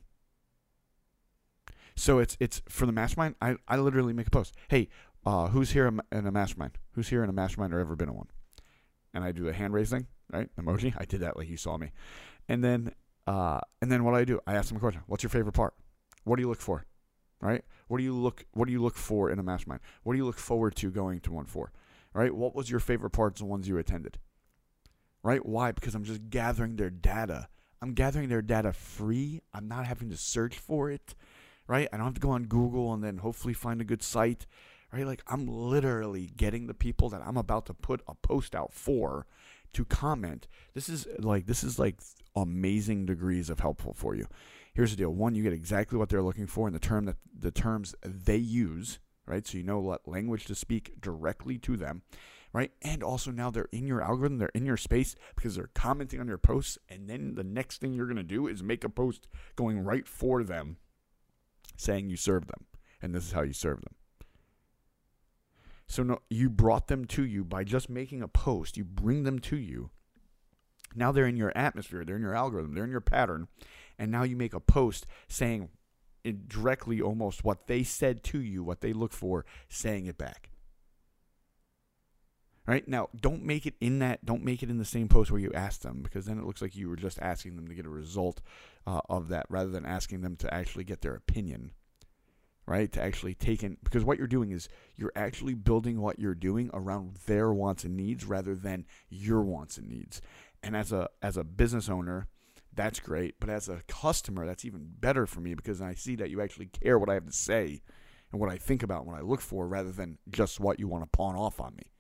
So 1.96 2.20
it's 2.20 2.38
it's 2.40 2.62
for 2.70 2.86
the 2.86 2.92
mastermind. 2.92 3.36
I, 3.42 3.58
I 3.68 3.78
literally 3.78 4.14
make 4.14 4.28
a 4.28 4.32
post. 4.32 4.56
Hey, 4.70 4.90
uh, 5.26 5.50
who's 5.50 5.72
here 5.72 5.88
in 5.88 6.02
a 6.12 6.32
mastermind? 6.32 6.78
Who's 6.94 7.10
here 7.10 7.24
in 7.24 7.30
a 7.30 7.34
mastermind 7.34 7.74
or 7.74 7.80
ever 7.80 7.96
been 7.96 8.10
in 8.10 8.16
one? 8.16 8.30
And 9.14 9.24
I 9.24 9.32
do 9.32 9.44
the 9.44 9.54
hand 9.54 9.74
raising 9.74 10.08
right? 10.32 10.50
Emoji. 10.60 10.94
I 10.98 11.06
did 11.06 11.22
that 11.22 11.38
like 11.38 11.50
you 11.50 11.58
saw 11.58 11.78
me. 11.78 11.92
And 12.48 12.64
then 12.64 12.94
uh, 13.28 13.60
and 13.82 13.92
then 13.92 14.04
what 14.04 14.12
do 14.12 14.18
I 14.18 14.26
do? 14.26 14.40
I 14.48 14.56
ask 14.56 14.70
them 14.70 14.78
a 14.78 14.80
question. 14.80 15.02
What's 15.08 15.24
your 15.24 15.30
favorite 15.30 15.54
part? 15.54 15.74
What 16.24 16.38
do 16.38 16.42
you 16.42 16.50
look 16.50 16.62
for? 16.62 16.86
Right? 17.42 17.64
What 17.88 18.00
do 18.00 18.04
you 18.04 18.14
look 18.14 18.46
what 18.54 18.66
do 18.66 18.72
you 18.72 18.82
look 18.82 18.96
for 18.96 19.30
in 19.30 19.40
a 19.40 19.44
mastermind? 19.44 19.82
What 20.04 20.14
do 20.14 20.18
you 20.18 20.26
look 20.26 20.38
forward 20.38 20.76
to 20.78 20.92
going 20.92 21.22
to 21.22 21.32
one 21.32 21.46
for? 21.46 21.72
Right? 22.14 22.34
What 22.34 22.56
was 22.56 22.70
your 22.70 22.80
favorite 22.80 23.12
parts 23.12 23.40
the 23.40 23.46
ones 23.46 23.68
you 23.68 23.78
attended? 23.78 24.18
Right? 25.24 25.46
Why? 25.46 25.72
Because 25.72 25.96
I'm 25.96 26.04
just 26.04 26.30
gathering 26.30 26.76
their 26.76 26.90
data. 26.90 27.48
I'm 27.82 27.94
gathering 27.94 28.30
their 28.30 28.42
data 28.42 28.74
free. 28.74 29.42
I'm 29.54 29.68
not 29.68 29.86
having 29.86 30.10
to 30.10 30.18
search 30.18 30.58
for 30.58 30.90
it. 30.90 31.16
Right? 31.68 31.88
I 31.94 31.98
don't 31.98 32.06
have 32.06 32.16
to 32.16 32.20
go 32.20 32.32
on 32.32 32.46
Google 32.46 32.94
and 32.94 33.04
then 33.04 33.18
hopefully 33.18 33.54
find 33.54 33.80
a 33.80 33.86
good 33.86 34.04
site. 34.04 34.46
Right? 34.92 35.06
Like 35.06 35.24
I'm 35.28 35.48
literally 35.48 36.32
getting 36.36 36.68
the 36.68 36.74
people 36.74 37.10
that 37.10 37.22
I'm 37.26 37.38
about 37.38 37.68
to 37.68 37.74
put 37.74 38.02
a 38.08 38.16
post 38.16 38.56
out 38.56 38.74
for 38.74 39.28
to 39.74 39.86
comment. 39.86 40.48
This 40.74 40.90
is 40.90 41.08
like 41.20 41.46
this 41.46 41.64
is 41.64 41.80
like 41.80 42.00
amazing 42.36 43.06
degrees 43.06 43.50
of 43.50 43.60
helpful 43.60 43.94
for 43.94 44.16
you. 44.16 44.28
Here's 44.74 44.92
the 44.92 44.98
deal. 44.98 45.14
One, 45.14 45.36
you 45.36 45.44
get 45.44 45.54
exactly 45.54 45.98
what 45.98 46.10
they're 46.10 46.22
looking 46.22 46.48
for 46.48 46.68
in 46.68 46.74
the 46.74 46.80
term 46.80 47.06
that 47.06 47.18
the 47.38 47.52
terms 47.52 47.96
they 48.04 48.38
use, 48.38 49.00
right? 49.26 49.46
So 49.46 49.58
you 49.58 49.64
know 49.64 49.80
what 49.80 50.08
language 50.08 50.46
to 50.46 50.56
speak 50.56 51.02
directly 51.02 51.58
to 51.60 51.76
them, 51.76 52.04
right? 52.54 52.72
And 52.82 53.04
also 53.04 53.32
now 53.32 53.50
they're 53.50 53.70
in 53.72 53.88
your 53.88 54.02
algorithm, 54.02 54.38
they're 54.38 54.50
in 54.50 54.66
your 54.66 54.78
space 54.78 55.16
because 55.36 55.56
they're 55.56 55.70
commenting 55.74 56.20
on 56.20 56.28
your 56.28 56.38
posts, 56.38 56.78
and 56.88 57.10
then 57.10 57.36
the 57.36 57.44
next 57.44 57.82
thing 57.82 57.94
you're 57.94 58.08
gonna 58.08 58.24
do 58.24 58.48
is 58.48 58.64
make 58.64 58.84
a 58.84 58.90
post 58.90 59.28
going 59.56 59.80
right 59.80 60.08
for 60.08 60.44
them, 60.44 60.78
saying 61.78 62.10
you 62.10 62.18
serve 62.18 62.48
them, 62.48 62.66
and 63.02 63.14
this 63.14 63.26
is 63.26 63.32
how 63.32 63.42
you 63.42 63.54
serve 63.54 63.82
them. 63.82 63.96
So 65.88 66.04
no, 66.04 66.20
you 66.30 66.50
brought 66.50 66.88
them 66.88 67.06
to 67.06 67.26
you 67.26 67.44
by 67.44 67.64
just 67.64 67.90
making 67.90 68.22
a 68.22 68.28
post. 68.28 68.78
You 68.78 68.86
bring 68.86 69.24
them 69.24 69.40
to 69.40 69.58
you. 69.58 69.90
Now 70.96 71.12
they're 71.12 71.28
in 71.28 71.38
your 71.38 71.56
atmosphere, 71.58 72.06
they're 72.06 72.16
in 72.16 72.22
your 72.22 72.36
algorithm, 72.36 72.74
they're 72.74 72.84
in 72.84 72.92
your 72.92 73.02
pattern, 73.02 73.48
and 74.00 74.12
now 74.12 74.24
you 74.24 74.36
make 74.36 74.54
a 74.54 74.60
post 74.60 75.06
saying 75.28 75.70
directly 76.48 77.02
almost 77.02 77.44
what 77.44 77.68
they 77.68 77.84
said 77.84 78.24
to 78.24 78.40
you, 78.40 78.64
what 78.64 78.82
they 78.82 78.94
look 78.94 79.14
for, 79.14 79.46
saying 79.68 80.08
it 80.08 80.18
back. 80.18 80.50
Right 82.66 82.88
now, 82.88 83.10
don't 83.20 83.44
make 83.44 83.66
it 83.66 83.74
in 83.82 84.00
that. 84.00 84.26
Don't 84.26 84.44
make 84.44 84.62
it 84.62 84.70
in 84.70 84.78
the 84.78 84.86
same 84.86 85.08
post 85.08 85.32
where 85.32 85.42
you 85.42 85.52
ask 85.54 85.82
them, 85.82 86.02
because 86.04 86.26
then 86.26 86.38
it 86.38 86.46
looks 86.46 86.62
like 86.62 86.76
you 86.76 86.88
were 86.88 86.96
just 86.96 87.20
asking 87.20 87.56
them 87.56 87.68
to 87.68 87.74
get 87.74 87.86
a 87.86 87.90
result 87.90 88.42
uh, 88.86 89.02
of 89.10 89.30
that, 89.30 89.48
rather 89.50 89.70
than 89.70 89.86
asking 89.86 90.22
them 90.22 90.36
to 90.38 90.54
actually 90.54 90.84
get 90.84 91.02
their 91.02 91.16
opinion 91.16 91.72
right? 92.70 92.92
To 92.92 93.02
actually 93.02 93.34
take 93.34 93.64
in, 93.64 93.78
because 93.84 94.06
what 94.06 94.20
you're 94.20 94.28
doing 94.28 94.52
is 94.52 94.70
you're 94.96 95.12
actually 95.16 95.56
building 95.56 96.00
what 96.00 96.20
you're 96.20 96.36
doing 96.36 96.70
around 96.72 97.18
their 97.26 97.52
wants 97.52 97.84
and 97.84 97.98
needs 97.98 98.26
rather 98.26 98.54
than 98.54 98.86
your 99.10 99.42
wants 99.42 99.80
and 99.80 99.90
needs. 99.90 100.22
And 100.62 100.78
as 100.78 100.92
a 100.92 101.10
as 101.22 101.36
a 101.36 101.44
business 101.44 101.90
owner, 101.90 102.28
that's 102.80 103.00
great. 103.00 103.36
But 103.40 103.50
as 103.50 103.68
a 103.68 103.82
customer, 103.88 104.46
that's 104.46 104.66
even 104.66 104.88
better 105.00 105.26
for 105.26 105.42
me 105.42 105.54
because 105.54 105.82
I 105.82 105.94
see 105.94 106.16
that 106.16 106.30
you 106.30 106.42
actually 106.42 106.68
care 106.68 106.98
what 106.98 107.10
I 107.10 107.16
have 107.16 107.26
to 107.26 107.32
say 107.32 107.82
and 108.32 108.40
what 108.40 108.50
I 108.50 108.58
think 108.58 108.84
about, 108.84 109.02
and 109.02 109.08
what 109.08 109.20
I 109.20 109.24
look 109.24 109.42
for, 109.42 109.68
rather 109.68 109.92
than 109.92 110.20
just 110.30 110.60
what 110.60 110.80
you 110.80 110.88
want 110.88 111.04
to 111.04 111.10
pawn 111.18 111.36
off 111.36 111.60
on 111.60 111.76
me. 111.76 111.92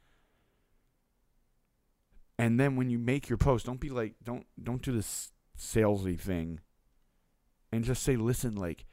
And 2.38 2.60
then 2.60 2.76
when 2.76 2.90
you 2.90 3.00
make 3.00 3.28
your 3.28 3.38
post, 3.38 3.66
don't 3.66 3.80
be 3.80 3.90
like, 3.90 4.14
don't 4.24 4.46
don't 4.62 4.82
do 4.82 4.92
this 4.92 5.32
salesy 5.58 6.20
thing, 6.20 6.60
and 7.72 7.84
just 7.84 8.04
say, 8.04 8.16
listen, 8.16 8.56
like 8.56 8.86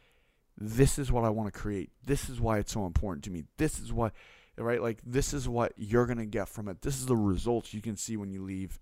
this 0.59 0.99
is 0.99 1.13
what 1.13 1.25
I 1.25 1.31
want 1.31 1.53
to 1.53 1.59
create. 1.59 1.91
This 2.05 2.29
is 2.29 2.41
why 2.41 2.59
it's 2.59 2.73
so 2.73 2.87
important 2.87 3.25
to 3.25 3.31
me. 3.31 3.45
This 3.59 3.79
is 3.79 3.93
what, 3.93 4.15
right? 4.57 4.81
Like, 4.81 5.01
this 5.05 5.35
is 5.35 5.49
what 5.49 5.73
you're 5.77 6.07
going 6.07 6.19
to 6.19 6.27
get 6.27 6.49
from 6.49 6.69
it. 6.69 6.81
This 6.81 6.97
is 6.97 7.07
the 7.07 7.17
results 7.17 7.75
you 7.75 7.83
can 7.83 7.97
see 7.97 8.17
when 8.17 8.31
you 8.31 8.43
leave, 8.43 8.81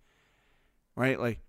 right? 0.95 1.19
Like, 1.19 1.41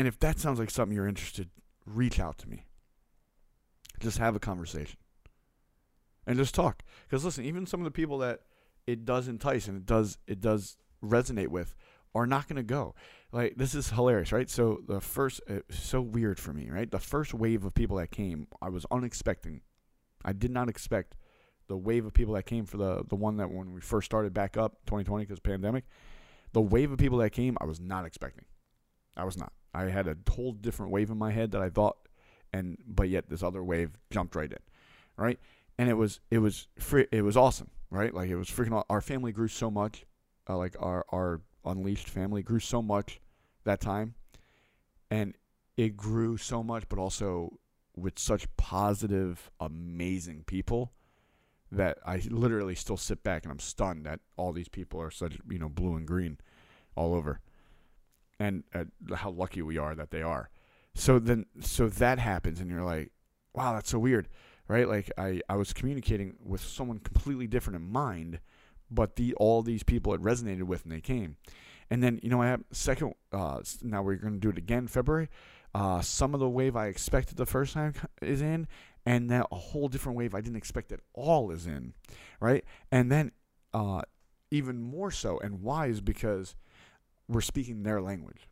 and 0.00 0.08
if 0.08 0.18
that 0.20 0.38
sounds 0.38 0.58
like 0.58 0.70
something 0.70 0.96
you're 0.96 1.06
interested, 1.06 1.50
reach 1.84 2.18
out 2.18 2.38
to 2.38 2.48
me. 2.48 2.64
Just 4.00 4.18
have 4.18 4.34
a 4.34 4.40
conversation 4.40 4.98
and 6.26 6.38
just 6.38 6.54
talk. 6.54 6.82
Because 7.06 7.24
listen, 7.24 7.44
even 7.44 7.66
some 7.66 7.80
of 7.80 7.84
the 7.84 7.90
people 7.90 8.18
that 8.18 8.40
it 8.86 9.04
does 9.04 9.28
entice 9.28 9.68
and 9.68 9.76
it 9.76 9.84
does 9.84 10.16
it 10.26 10.40
does 10.40 10.78
resonate 11.04 11.48
with 11.48 11.74
are 12.14 12.26
not 12.26 12.48
going 12.48 12.56
to 12.56 12.62
go 12.62 12.94
like 13.32 13.56
this 13.56 13.74
is 13.74 13.90
hilarious, 13.90 14.32
right? 14.32 14.48
So 14.50 14.80
the 14.86 15.00
first, 15.00 15.40
uh, 15.48 15.60
so 15.70 16.00
weird 16.00 16.38
for 16.38 16.52
me, 16.52 16.70
right? 16.70 16.90
The 16.90 16.98
first 16.98 17.34
wave 17.34 17.64
of 17.64 17.74
people 17.74 17.96
that 17.98 18.10
came, 18.10 18.48
I 18.60 18.68
was 18.68 18.86
unexpecting. 18.90 19.60
I 20.24 20.32
did 20.32 20.50
not 20.50 20.68
expect 20.68 21.16
the 21.68 21.76
wave 21.76 22.04
of 22.04 22.12
people 22.12 22.34
that 22.34 22.46
came 22.46 22.64
for 22.64 22.76
the 22.76 23.04
the 23.08 23.14
one 23.14 23.36
that 23.36 23.50
when 23.50 23.72
we 23.72 23.80
first 23.80 24.06
started 24.06 24.34
back 24.34 24.56
up 24.56 24.78
2020 24.86 25.24
because 25.24 25.40
pandemic. 25.40 25.84
The 26.52 26.60
wave 26.60 26.90
of 26.90 26.98
people 26.98 27.18
that 27.18 27.30
came, 27.30 27.56
I 27.60 27.64
was 27.64 27.78
not 27.78 28.04
expecting. 28.04 28.44
I 29.16 29.24
was 29.24 29.36
not. 29.36 29.52
I 29.72 29.84
had 29.84 30.08
a 30.08 30.16
whole 30.28 30.52
different 30.52 30.92
wave 30.92 31.10
in 31.10 31.18
my 31.18 31.30
head 31.30 31.52
that 31.52 31.62
I 31.62 31.70
thought, 31.70 31.96
and 32.52 32.78
but 32.86 33.08
yet 33.08 33.28
this 33.28 33.42
other 33.42 33.62
wave 33.62 33.90
jumped 34.10 34.34
right 34.34 34.50
in, 34.50 34.58
right? 35.16 35.38
And 35.78 35.88
it 35.88 35.94
was 35.94 36.20
it 36.30 36.38
was 36.38 36.68
free, 36.78 37.06
it 37.12 37.22
was 37.22 37.36
awesome, 37.36 37.70
right? 37.90 38.12
Like 38.12 38.28
it 38.28 38.36
was 38.36 38.48
freaking. 38.48 38.82
Our 38.90 39.00
family 39.00 39.32
grew 39.32 39.48
so 39.48 39.70
much, 39.70 40.04
uh, 40.48 40.56
like 40.56 40.76
our 40.80 41.04
our 41.10 41.40
Unleashed 41.64 42.08
family 42.08 42.42
grew 42.42 42.58
so 42.58 42.80
much 42.80 43.20
that 43.64 43.80
time. 43.80 44.14
And 45.10 45.34
it 45.76 45.96
grew 45.96 46.36
so 46.36 46.62
much, 46.62 46.88
but 46.88 46.98
also 46.98 47.58
with 47.96 48.18
such 48.18 48.46
positive, 48.56 49.50
amazing 49.60 50.44
people 50.46 50.92
that 51.72 51.98
I 52.04 52.20
literally 52.30 52.74
still 52.74 52.96
sit 52.96 53.22
back 53.22 53.44
and 53.44 53.52
I'm 53.52 53.58
stunned 53.58 54.06
that 54.06 54.20
all 54.36 54.52
these 54.52 54.68
people 54.68 55.00
are 55.00 55.10
such, 55.10 55.38
you 55.48 55.58
know, 55.58 55.68
blue 55.68 55.96
and 55.96 56.06
green 56.06 56.38
all 56.96 57.14
over. 57.14 57.40
And 58.40 58.64
uh, 58.74 58.84
how 59.14 59.30
lucky 59.30 59.62
we 59.62 59.78
are 59.78 59.94
that 59.94 60.10
they 60.10 60.22
are. 60.22 60.50
So 60.94 61.20
then, 61.20 61.46
so 61.60 61.88
that 61.88 62.18
happens, 62.18 62.60
and 62.60 62.68
you're 62.68 62.82
like, 62.82 63.12
wow, 63.54 63.74
that's 63.74 63.90
so 63.90 64.00
weird, 64.00 64.28
right? 64.66 64.88
Like, 64.88 65.12
I, 65.16 65.40
I 65.48 65.54
was 65.54 65.72
communicating 65.72 66.34
with 66.42 66.60
someone 66.60 66.98
completely 66.98 67.46
different 67.46 67.76
in 67.76 67.92
mind 67.92 68.40
but 68.90 69.16
the 69.16 69.34
all 69.34 69.62
these 69.62 69.82
people 69.82 70.12
it 70.14 70.22
resonated 70.22 70.64
with 70.64 70.84
and 70.84 70.92
they 70.92 71.00
came. 71.00 71.36
And 71.90 72.02
then 72.02 72.20
you 72.22 72.30
know 72.30 72.42
I 72.42 72.48
have 72.48 72.62
second. 72.72 73.14
Uh, 73.32 73.60
now 73.82 74.02
we're 74.02 74.16
going 74.16 74.34
to 74.34 74.40
do 74.40 74.50
it 74.50 74.58
again 74.58 74.86
February. 74.86 75.28
Uh, 75.74 76.00
some 76.00 76.34
of 76.34 76.40
the 76.40 76.48
wave 76.48 76.74
I 76.74 76.86
expected 76.86 77.36
the 77.36 77.46
first 77.46 77.74
time 77.74 77.94
is 78.22 78.42
in, 78.42 78.66
and 79.06 79.28
now 79.28 79.46
a 79.52 79.56
whole 79.56 79.88
different 79.88 80.18
wave 80.18 80.34
I 80.34 80.40
didn't 80.40 80.56
expect 80.56 80.92
at 80.92 81.00
all 81.14 81.50
is 81.50 81.66
in, 81.66 81.94
right? 82.40 82.64
And 82.90 83.10
then 83.10 83.32
uh, 83.72 84.02
even 84.50 84.82
more 84.82 85.10
so, 85.10 85.38
and 85.38 85.62
why 85.62 85.86
is 85.86 86.00
because 86.00 86.56
we're 87.30 87.40
speaking 87.40 87.82
their 87.82 88.00
language. 88.00 88.48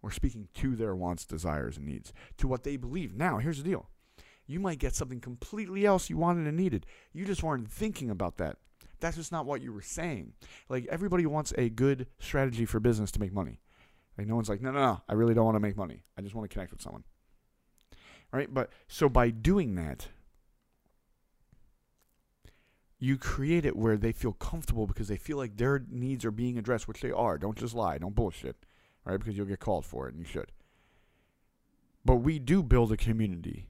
We're 0.00 0.10
speaking 0.10 0.48
to 0.54 0.74
their 0.74 0.96
wants, 0.96 1.24
desires, 1.24 1.76
and 1.76 1.86
needs, 1.86 2.12
to 2.38 2.48
what 2.48 2.64
they 2.64 2.76
believe. 2.76 3.14
Now, 3.14 3.38
here's 3.38 3.58
the 3.58 3.68
deal. 3.68 3.88
You 4.46 4.58
might 4.58 4.78
get 4.80 4.94
something 4.94 5.20
completely 5.20 5.86
else 5.86 6.10
you 6.10 6.16
wanted 6.16 6.46
and 6.46 6.56
needed. 6.56 6.86
You 7.12 7.24
just 7.24 7.42
weren't 7.42 7.70
thinking 7.70 8.10
about 8.10 8.38
that 8.38 8.58
that's 9.02 9.16
just 9.16 9.32
not 9.32 9.44
what 9.44 9.60
you 9.60 9.72
were 9.72 9.82
saying. 9.82 10.32
Like 10.70 10.86
everybody 10.86 11.26
wants 11.26 11.52
a 11.58 11.68
good 11.68 12.06
strategy 12.18 12.64
for 12.64 12.80
business 12.80 13.10
to 13.12 13.20
make 13.20 13.32
money. 13.32 13.60
Like 14.16 14.26
no 14.26 14.36
one's 14.36 14.48
like, 14.48 14.62
no, 14.62 14.70
no, 14.70 14.80
no, 14.80 15.00
I 15.08 15.14
really 15.14 15.34
don't 15.34 15.44
want 15.44 15.56
to 15.56 15.60
make 15.60 15.76
money. 15.76 16.04
I 16.16 16.22
just 16.22 16.34
want 16.34 16.48
to 16.48 16.52
connect 16.52 16.70
with 16.70 16.80
someone. 16.80 17.04
Right? 18.32 18.52
But 18.52 18.70
so 18.88 19.10
by 19.10 19.28
doing 19.28 19.74
that, 19.74 20.08
you 23.02 23.18
create 23.18 23.66
it 23.66 23.74
where 23.74 23.96
they 23.96 24.12
feel 24.12 24.32
comfortable 24.32 24.86
because 24.86 25.08
they 25.08 25.16
feel 25.16 25.36
like 25.36 25.56
their 25.56 25.84
needs 25.90 26.24
are 26.24 26.30
being 26.30 26.56
addressed, 26.56 26.86
which 26.86 27.00
they 27.00 27.10
are. 27.10 27.36
Don't 27.36 27.58
just 27.58 27.74
lie. 27.74 27.98
Don't 27.98 28.14
bullshit. 28.14 28.54
Right? 29.04 29.18
Because 29.18 29.36
you'll 29.36 29.46
get 29.46 29.58
called 29.58 29.84
for 29.84 30.06
it 30.06 30.14
and 30.14 30.20
you 30.20 30.24
should. 30.24 30.52
But 32.04 32.16
we 32.16 32.38
do 32.38 32.62
build 32.62 32.92
a 32.92 32.96
community. 32.96 33.66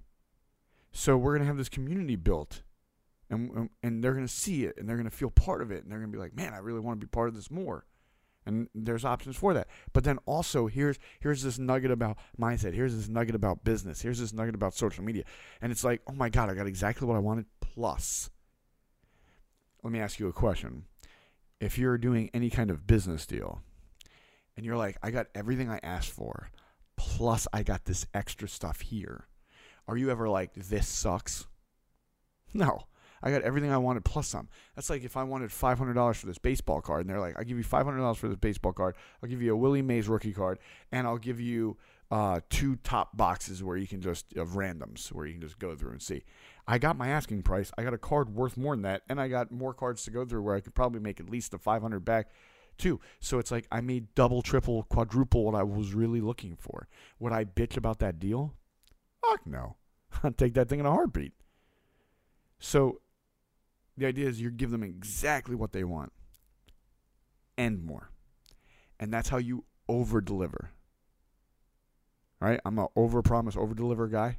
So 0.92 1.16
we're 1.16 1.32
going 1.32 1.40
to 1.40 1.46
have 1.46 1.56
this 1.56 1.70
community 1.70 2.14
built 2.14 2.60
and 3.30 3.70
and 3.82 4.04
they're 4.04 4.12
going 4.12 4.26
to 4.26 4.32
see 4.32 4.64
it 4.64 4.76
and 4.76 4.86
they're 4.86 4.98
going 4.98 5.08
to 5.08 5.16
feel 5.16 5.30
part 5.30 5.62
of 5.62 5.70
it 5.70 5.82
and 5.82 5.90
they're 5.90 5.98
going 5.98 6.12
to 6.12 6.14
be 6.14 6.20
like, 6.20 6.36
"Man, 6.36 6.52
I 6.52 6.58
really 6.58 6.80
want 6.80 7.00
to 7.00 7.06
be 7.06 7.10
part 7.10 7.30
of 7.30 7.34
this 7.34 7.50
more." 7.50 7.86
And 8.44 8.68
there's 8.74 9.06
options 9.06 9.36
for 9.36 9.54
that. 9.54 9.68
But 9.94 10.04
then 10.04 10.18
also 10.26 10.66
here's 10.66 10.98
here's 11.20 11.42
this 11.42 11.58
nugget 11.58 11.90
about 11.90 12.18
mindset. 12.38 12.74
Here's 12.74 12.94
this 12.94 13.08
nugget 13.08 13.34
about 13.34 13.64
business. 13.64 14.02
Here's 14.02 14.18
this 14.18 14.34
nugget 14.34 14.54
about 14.54 14.74
social 14.74 15.02
media. 15.02 15.24
And 15.62 15.72
it's 15.72 15.84
like, 15.84 16.02
"Oh 16.06 16.12
my 16.12 16.28
god, 16.28 16.50
I 16.50 16.54
got 16.54 16.66
exactly 16.66 17.08
what 17.08 17.16
I 17.16 17.20
wanted 17.20 17.46
plus." 17.62 18.28
Let 19.82 19.92
me 19.92 20.00
ask 20.00 20.18
you 20.18 20.28
a 20.28 20.32
question. 20.32 20.84
If 21.60 21.78
you're 21.78 21.98
doing 21.98 22.30
any 22.32 22.50
kind 22.50 22.70
of 22.70 22.86
business 22.86 23.26
deal 23.26 23.62
and 24.56 24.64
you're 24.64 24.76
like, 24.76 24.96
"I 25.02 25.10
got 25.10 25.28
everything 25.34 25.70
I 25.70 25.80
asked 25.82 26.10
for, 26.10 26.50
plus 26.96 27.46
I 27.52 27.62
got 27.62 27.84
this 27.84 28.06
extra 28.14 28.48
stuff 28.48 28.80
here." 28.80 29.26
Are 29.88 29.96
you 29.96 30.10
ever 30.10 30.28
like, 30.28 30.54
"This 30.54 30.88
sucks?" 30.88 31.46
No. 32.54 32.86
I 33.24 33.30
got 33.30 33.42
everything 33.42 33.70
I 33.70 33.78
wanted 33.78 34.04
plus 34.04 34.26
some. 34.26 34.48
That's 34.74 34.90
like 34.90 35.04
if 35.04 35.16
I 35.16 35.22
wanted 35.22 35.52
five 35.52 35.78
hundred 35.78 35.94
dollars 35.94 36.18
for 36.18 36.26
this 36.26 36.38
baseball 36.38 36.80
card, 36.80 37.02
and 37.02 37.10
they're 37.10 37.20
like, 37.20 37.36
"I'll 37.38 37.44
give 37.44 37.56
you 37.56 37.62
five 37.62 37.84
hundred 37.86 37.98
dollars 37.98 38.18
for 38.18 38.28
this 38.28 38.38
baseball 38.38 38.72
card. 38.72 38.96
I'll 39.22 39.28
give 39.28 39.40
you 39.40 39.52
a 39.52 39.56
Willie 39.56 39.82
Mays 39.82 40.08
rookie 40.08 40.32
card, 40.32 40.58
and 40.90 41.06
I'll 41.06 41.18
give 41.18 41.40
you 41.40 41.76
uh, 42.12 42.40
two 42.50 42.76
top 42.76 43.16
boxes 43.16 43.64
where 43.64 43.76
you 43.76 43.88
can 43.88 44.00
just 44.00 44.36
of 44.36 44.50
randoms 44.50 45.08
where 45.08 45.26
you 45.26 45.32
can 45.32 45.42
just 45.42 45.58
go 45.58 45.74
through 45.74 45.92
and 45.92 46.02
see." 46.02 46.22
I 46.66 46.78
got 46.78 46.96
my 46.96 47.08
asking 47.08 47.42
price. 47.42 47.72
I 47.76 47.82
got 47.82 47.94
a 47.94 47.98
card 47.98 48.34
worth 48.34 48.56
more 48.56 48.76
than 48.76 48.82
that, 48.82 49.02
and 49.08 49.20
I 49.20 49.26
got 49.26 49.50
more 49.50 49.74
cards 49.74 50.04
to 50.04 50.12
go 50.12 50.24
through 50.24 50.42
where 50.42 50.54
I 50.54 50.60
could 50.60 50.74
probably 50.74 51.00
make 51.00 51.18
at 51.18 51.28
least 51.28 51.54
a 51.54 51.58
five 51.58 51.82
hundred 51.82 52.04
back 52.04 52.28
too. 52.78 53.00
So 53.20 53.38
it's 53.38 53.50
like 53.50 53.66
I 53.70 53.80
made 53.80 54.14
double, 54.14 54.42
triple, 54.42 54.84
quadruple 54.84 55.44
what 55.44 55.54
I 55.54 55.62
was 55.62 55.94
really 55.94 56.20
looking 56.20 56.56
for. 56.56 56.88
Would 57.18 57.32
I 57.32 57.44
bitch 57.44 57.76
about 57.76 57.98
that 58.00 58.18
deal? 58.18 58.54
Fuck 59.20 59.46
no. 59.46 59.76
I'd 60.22 60.38
take 60.38 60.54
that 60.54 60.68
thing 60.68 60.80
in 60.80 60.86
a 60.86 60.90
heartbeat. 60.90 61.32
So 62.58 63.00
the 63.96 64.06
idea 64.06 64.28
is 64.28 64.40
you 64.40 64.50
give 64.50 64.70
them 64.70 64.82
exactly 64.82 65.54
what 65.54 65.72
they 65.72 65.84
want 65.84 66.12
and 67.58 67.82
more. 67.84 68.10
And 68.98 69.12
that's 69.12 69.28
how 69.28 69.38
you 69.38 69.64
over 69.88 70.20
deliver. 70.20 70.70
Right? 72.42 72.60
I'm 72.64 72.78
an 72.78 72.88
over 72.96 73.22
promise, 73.22 73.56
over 73.56 73.74
deliver 73.74 74.08
guy. 74.08 74.38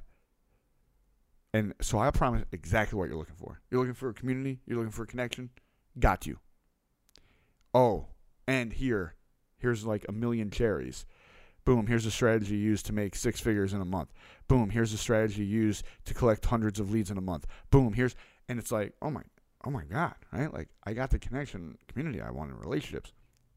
And 1.54 1.74
so 1.82 2.00
I 2.00 2.12
promise 2.12 2.44
exactly 2.52 2.98
what 2.98 3.08
you're 3.08 3.18
looking 3.18 3.36
for. 3.36 3.62
You're 3.70 3.80
looking 3.80 3.94
for 3.94 4.10
a 4.10 4.14
community, 4.14 4.60
you're 4.66 4.78
looking 4.78 4.92
for 4.92 5.04
a 5.04 5.08
connection. 5.08 5.52
Got 6.00 6.26
you. 6.26 6.40
Oh, 7.74 8.08
and 8.48 8.74
here, 8.74 9.16
Here's 9.64 9.86
like 9.86 10.06
a 10.10 10.12
million 10.12 10.52
cherries. 10.52 11.06
Boom, 11.64 11.88
here's 11.88 12.06
a 12.06 12.12
strategy 12.12 12.58
used 12.58 12.86
to 12.88 12.94
make 12.94 13.16
six 13.16 13.40
figures 13.40 13.74
in 13.74 13.80
a 13.80 13.86
month. 13.86 14.12
Boom, 14.50 14.70
here's 14.70 14.92
a 14.92 14.98
strategy 14.98 15.46
used 15.46 15.86
to 16.04 16.14
collect 16.14 16.46
hundreds 16.46 16.82
of 16.82 16.92
leads 16.92 17.10
in 17.10 17.18
a 17.18 17.22
month. 17.22 17.48
Boom, 17.72 17.94
here's 17.94 18.14
and 18.50 18.60
it's 18.60 18.74
like, 18.74 18.92
oh 19.02 19.10
my 19.10 19.22
oh 19.64 19.70
my 19.70 19.86
God, 19.86 20.16
right? 20.34 20.54
Like 20.54 20.68
I 20.84 20.92
got 20.92 21.12
the 21.12 21.18
connection 21.18 21.78
community 21.88 22.20
I 22.20 22.30
want 22.32 22.52
in 22.52 22.58
relationships. 22.58 23.14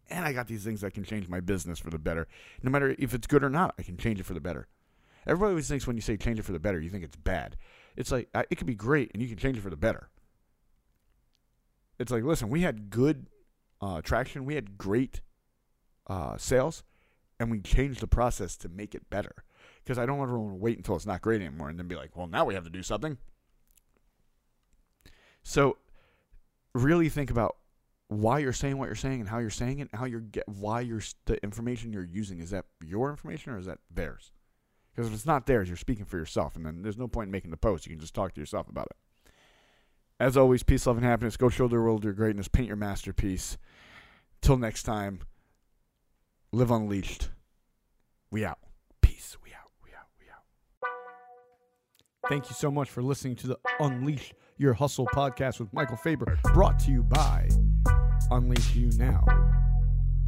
And 0.09 0.25
I 0.25 0.33
got 0.33 0.47
these 0.47 0.65
things 0.65 0.83
that 0.83 0.95
can 0.95 1.05
change 1.05 1.29
my 1.29 1.41
business 1.41 1.79
for 1.79 1.91
the 1.91 1.99
better. 1.99 2.29
No 2.63 2.71
matter 2.71 2.95
if 2.99 3.13
it's 3.13 3.27
good 3.27 3.43
or 3.43 3.51
not, 3.51 3.75
I 3.79 3.83
can 3.83 3.97
change 3.97 4.21
it 4.21 4.27
for 4.27 4.35
the 4.35 4.41
better. 4.41 4.69
Everybody 5.27 5.51
always 5.51 5.69
thinks 5.69 5.87
when 5.87 5.97
you 5.97 6.03
say 6.03 6.17
change 6.17 6.39
it 6.39 6.45
for 6.45 6.53
the 6.53 6.61
better, 6.61 6.81
you 6.81 6.91
think 6.91 7.03
it's 7.03 7.17
bad. 7.17 7.57
It's 7.97 8.13
like 8.13 8.29
it 8.49 8.57
could 8.57 8.67
be 8.67 8.77
great 8.77 9.11
and 9.13 9.23
you 9.23 9.29
can 9.29 9.39
change 9.39 9.57
it 9.57 9.63
for 9.63 9.71
the 9.71 9.77
better. 9.77 10.11
It's 11.99 12.13
like, 12.13 12.23
listen, 12.23 12.49
we 12.49 12.61
had 12.61 12.91
good 12.91 13.27
uh, 13.81 14.01
traction, 14.03 14.45
we 14.45 14.55
had 14.55 14.79
great 14.79 15.23
uh, 16.07 16.37
sales, 16.37 16.85
and 17.41 17.51
we 17.51 17.61
changed 17.61 18.01
the 18.01 18.07
process 18.07 18.57
to 18.59 18.69
make 18.69 18.95
it 18.95 19.11
better. 19.11 19.35
Because 19.83 19.99
I 19.99 20.07
don't 20.07 20.19
want 20.19 20.31
to 20.31 20.39
wait 20.39 20.77
until 20.77 20.97
it's 20.97 21.07
not 21.07 21.23
great 21.23 21.41
anymore 21.41 21.69
and 21.69 21.79
then 21.79 21.89
be 21.89 21.97
like, 21.97 22.17
well, 22.17 22.27
now 22.27 22.45
we 22.45 22.55
have 22.55 22.65
to 22.65 22.71
do 22.71 22.83
something. 22.83 23.19
So, 25.43 25.79
really 26.75 27.09
think 27.09 27.31
about 27.31 27.57
why 28.09 28.39
you're 28.39 28.53
saying 28.53 28.79
what 28.79 28.87
you're 28.87 28.95
saying 28.95 29.21
and 29.21 29.29
how 29.29 29.39
you're 29.39 29.51
saying 29.51 29.81
it, 29.81 29.89
how 29.93 30.05
you're 30.05 30.21
get 30.21 30.49
why 30.49 30.81
you're 30.81 31.03
the 31.25 31.43
information 31.43 31.93
you're 31.93 32.05
using 32.05 32.41
is 32.41 32.51
that 32.51 32.67
your 32.85 33.11
information 33.11 33.53
or 33.53 33.59
is 33.59 33.67
that 33.67 33.79
theirs? 33.93 34.33
Because 34.95 35.09
if 35.09 35.15
it's 35.15 35.27
not 35.27 35.47
theirs, 35.47 35.69
you're 35.69 35.77
speaking 35.77 36.07
for 36.07 36.17
yourself, 36.17 36.57
and 36.57 36.65
then 36.65 36.83
there's 36.83 36.97
no 36.97 37.09
point 37.09 37.29
in 37.29 37.33
making 37.33 37.51
the 37.51 37.57
post. 37.57 37.85
You 37.85 37.91
can 37.91 38.01
just 38.01 38.15
talk 38.15 38.33
to 38.33 38.41
yourself 38.41 38.69
about 38.69 38.87
it. 38.87 39.31
As 40.19 40.39
always, 40.39 40.63
peace, 40.63 40.87
love, 40.87 40.97
and 40.97 41.05
happiness. 41.05 41.37
Go 41.37 41.51
show 41.51 41.69
the 41.69 41.77
world 41.77 42.03
your 42.03 42.15
greatness. 42.15 42.49
Paint 42.49 42.69
your 42.69 42.77
masterpiece. 42.77 43.59
Till 44.41 44.57
next 44.57 44.85
time, 44.85 45.21
live 46.53 46.71
unleashed. 46.71 47.29
We 48.31 48.45
out. 48.45 48.59
Peace. 49.03 49.37
We 49.45 49.51
out. 49.51 49.71
We 49.85 49.91
out. 49.91 50.07
We 50.19 50.27
out. 50.31 50.91
Thank 52.31 52.49
you 52.49 52.55
so 52.55 52.71
much 52.71 52.89
for 52.89 53.03
listening 53.03 53.37
to 53.37 53.49
the 53.49 53.59
Unleash 53.79 54.33
Your 54.57 54.73
Hustle 54.73 55.07
podcast 55.07 55.61
with 55.61 55.71
Michael 55.75 55.99
Faber, 55.99 56.39
brought 56.55 56.79
to 56.81 56.91
you 56.91 57.03
by 57.03 57.49
Unleash 58.31 58.75
You 58.75 58.91
Now, 58.99 59.25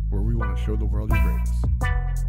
where 0.08 0.22
we 0.22 0.36
want 0.36 0.56
to 0.56 0.64
show 0.64 0.76
the 0.76 0.84
world 0.84 1.10
your 1.10 1.20
greatness. 1.20 2.27